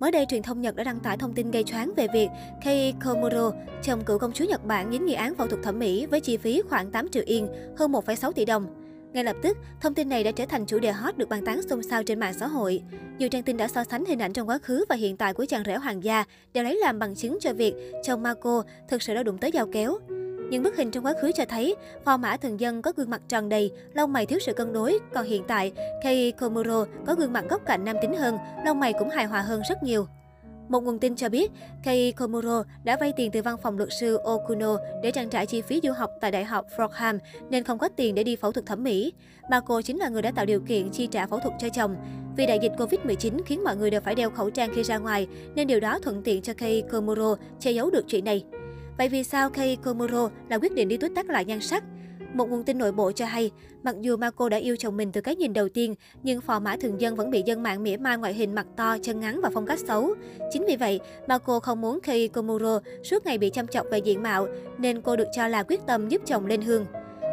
[0.00, 2.28] Mới đây, truyền thông Nhật đã đăng tải thông tin gây choáng về việc
[2.64, 3.52] Kei Komuro,
[3.82, 6.36] chồng cựu công chúa Nhật Bản dính nghi án phẫu thuật thẩm mỹ với chi
[6.36, 8.66] phí khoảng 8 triệu yên, hơn 1,6 tỷ đồng.
[9.12, 11.62] Ngay lập tức, thông tin này đã trở thành chủ đề hot được bàn tán
[11.62, 12.82] xôn xao trên mạng xã hội.
[13.18, 15.44] Nhiều trang tin đã so sánh hình ảnh trong quá khứ và hiện tại của
[15.48, 17.74] chàng rể hoàng gia đều lấy làm bằng chứng cho việc
[18.04, 19.98] chồng Marco thực sự đã đụng tới dao kéo.
[20.54, 23.22] Những bức hình trong quá khứ cho thấy, phò mã thường dân có gương mặt
[23.28, 25.72] tròn đầy, lông mày thiếu sự cân đối, còn hiện tại,
[26.02, 29.40] Kei Komuro có gương mặt góc cạnh nam tính hơn, lông mày cũng hài hòa
[29.40, 30.06] hơn rất nhiều.
[30.68, 31.50] Một nguồn tin cho biết,
[31.82, 35.62] Kei Komuro đã vay tiền từ văn phòng luật sư Okuno để trang trải chi
[35.62, 37.18] phí du học tại Đại học Fordham
[37.50, 39.12] nên không có tiền để đi phẫu thuật thẩm mỹ.
[39.50, 41.96] Bà cô chính là người đã tạo điều kiện chi trả phẫu thuật cho chồng.
[42.36, 45.26] Vì đại dịch Covid-19 khiến mọi người đều phải đeo khẩu trang khi ra ngoài,
[45.54, 48.44] nên điều đó thuận tiện cho Kei Komuro che giấu được chuyện này.
[48.98, 51.84] Vậy vì sao Kei Komuro là quyết định đi tuyết tắt lại nhan sắc?
[52.34, 53.50] Một nguồn tin nội bộ cho hay,
[53.82, 56.76] mặc dù Marco đã yêu chồng mình từ cái nhìn đầu tiên, nhưng phò mã
[56.76, 59.50] thường dân vẫn bị dân mạng mỉa mai ngoại hình mặt to, chân ngắn và
[59.54, 60.14] phong cách xấu.
[60.52, 64.22] Chính vì vậy, Marco không muốn Kei Komuro suốt ngày bị chăm chọc về diện
[64.22, 64.46] mạo,
[64.78, 66.86] nên cô được cho là quyết tâm giúp chồng lên hương.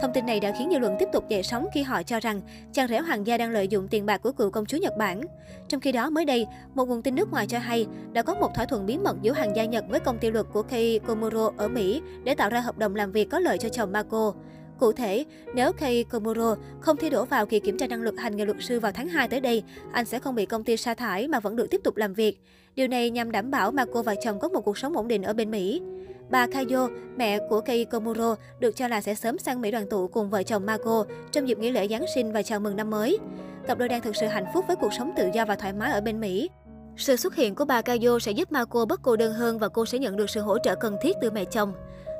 [0.00, 2.40] Thông tin này đã khiến dư luận tiếp tục dậy sóng khi họ cho rằng
[2.72, 5.20] chàng rể hoàng gia đang lợi dụng tiền bạc của cựu công chúa Nhật Bản.
[5.68, 8.54] Trong khi đó, mới đây, một nguồn tin nước ngoài cho hay đã có một
[8.54, 11.50] thỏa thuận bí mật giữa hoàng gia Nhật với công ty luật của Kei Komuro
[11.56, 14.34] ở Mỹ để tạo ra hợp đồng làm việc có lợi cho chồng Marco.
[14.78, 18.36] Cụ thể, nếu Kei Komuro không thi đổ vào kỳ kiểm tra năng lực hành
[18.36, 20.94] nghề luật sư vào tháng 2 tới đây, anh sẽ không bị công ty sa
[20.94, 22.40] thải mà vẫn được tiếp tục làm việc.
[22.74, 25.32] Điều này nhằm đảm bảo Marco và chồng có một cuộc sống ổn định ở
[25.32, 25.82] bên Mỹ.
[26.30, 30.08] Bà Kayo, mẹ của Kei Komuro, được cho là sẽ sớm sang Mỹ đoàn tụ
[30.08, 33.18] cùng vợ chồng Marco trong dịp nghỉ lễ Giáng sinh và chào mừng năm mới.
[33.66, 35.92] Cặp đôi đang thực sự hạnh phúc với cuộc sống tự do và thoải mái
[35.92, 36.50] ở bên Mỹ.
[36.96, 39.86] Sự xuất hiện của bà Kayo sẽ giúp Marco bất cô đơn hơn và cô
[39.86, 41.72] sẽ nhận được sự hỗ trợ cần thiết từ mẹ chồng.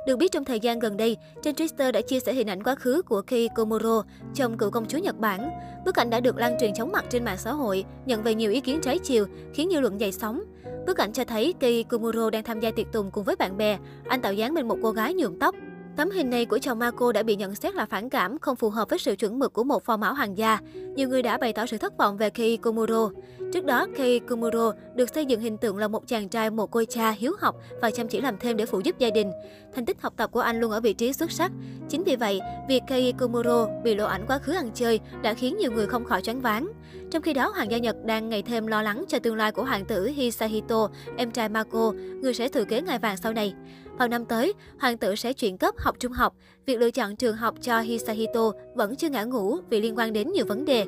[0.06, 2.74] Được biết trong thời gian gần đây, trên Twitter đã chia sẻ hình ảnh quá
[2.74, 4.02] khứ của Kei Komuro,
[4.34, 5.50] chồng cựu công chúa Nhật Bản.
[5.84, 8.50] Bức ảnh đã được lan truyền chóng mặt trên mạng xã hội, nhận về nhiều
[8.50, 10.42] ý kiến trái chiều, khiến dư luận dậy sóng.
[10.86, 13.78] Bức ảnh cho thấy Kei Komuro đang tham gia tiệc tùng cùng với bạn bè.
[14.08, 15.54] Anh tạo dáng bên một cô gái nhuộm tóc.
[15.98, 18.70] Tấm hình này của chồng Marco đã bị nhận xét là phản cảm, không phù
[18.70, 20.58] hợp với sự chuẩn mực của một phò mão hoàng gia.
[20.74, 23.10] Nhiều người đã bày tỏ sự thất vọng về Kei Komuro.
[23.52, 26.82] Trước đó, Kei Komuro được xây dựng hình tượng là một chàng trai một cô
[26.88, 29.30] cha hiếu học và chăm chỉ làm thêm để phụ giúp gia đình.
[29.74, 31.52] Thành tích học tập của anh luôn ở vị trí xuất sắc.
[31.88, 35.56] Chính vì vậy, việc Kei Komuro bị lộ ảnh quá khứ ăn chơi đã khiến
[35.58, 36.68] nhiều người không khỏi choáng váng.
[37.10, 39.64] Trong khi đó, hoàng gia Nhật đang ngày thêm lo lắng cho tương lai của
[39.64, 41.92] hoàng tử Hisahito, em trai Marco,
[42.22, 43.54] người sẽ thừa kế ngai vàng sau này.
[43.98, 46.34] Vào năm tới, hoàng tử sẽ chuyển cấp học trung học.
[46.66, 50.32] Việc lựa chọn trường học cho Hisahito vẫn chưa ngã ngũ vì liên quan đến
[50.32, 50.84] nhiều vấn đề.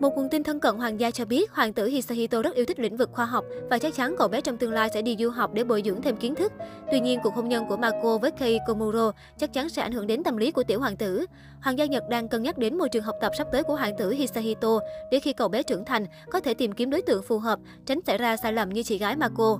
[0.00, 2.80] Một nguồn tin thân cận hoàng gia cho biết hoàng tử Hisahito rất yêu thích
[2.80, 5.30] lĩnh vực khoa học và chắc chắn cậu bé trong tương lai sẽ đi du
[5.30, 6.52] học để bồi dưỡng thêm kiến thức.
[6.92, 10.06] Tuy nhiên, cuộc hôn nhân của Marco với Kei Komuro chắc chắn sẽ ảnh hưởng
[10.06, 11.26] đến tâm lý của tiểu hoàng tử.
[11.62, 13.96] Hoàng gia Nhật đang cân nhắc đến môi trường học tập sắp tới của hoàng
[13.98, 14.78] tử Hisahito
[15.10, 18.00] để khi cậu bé trưởng thành có thể tìm kiếm đối tượng phù hợp, tránh
[18.06, 19.58] xảy ra sai lầm như chị gái Marco.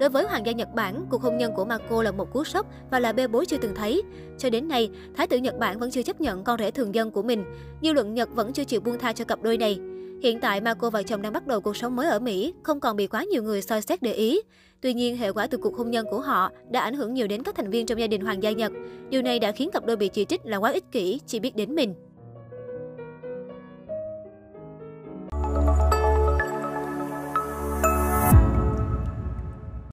[0.00, 2.66] Đối với hoàng gia Nhật Bản, cuộc hôn nhân của Marco là một cú sốc
[2.90, 4.02] và là bê bối chưa từng thấy.
[4.38, 7.10] Cho đến nay, Thái tử Nhật Bản vẫn chưa chấp nhận con rể thường dân
[7.10, 7.44] của mình.
[7.82, 9.78] Dư luận Nhật vẫn chưa chịu buông tha cho cặp đôi này.
[10.22, 12.96] Hiện tại, Marco và chồng đang bắt đầu cuộc sống mới ở Mỹ, không còn
[12.96, 14.40] bị quá nhiều người soi xét để ý.
[14.80, 17.42] Tuy nhiên, hệ quả từ cuộc hôn nhân của họ đã ảnh hưởng nhiều đến
[17.42, 18.72] các thành viên trong gia đình hoàng gia Nhật.
[19.10, 21.56] Điều này đã khiến cặp đôi bị chỉ trích là quá ích kỷ, chỉ biết
[21.56, 21.94] đến mình.